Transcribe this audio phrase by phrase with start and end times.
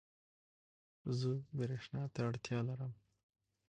[1.19, 2.93] زه برق ته اړتیا لرم